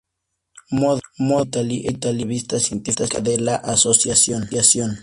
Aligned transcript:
Modern 0.71 1.69
Italy 1.69 1.85
es 1.85 2.03
la 2.03 2.11
revista 2.11 2.59
científica 2.59 3.19
de 3.21 3.39
la 3.39 3.53
Asociación. 3.57 4.49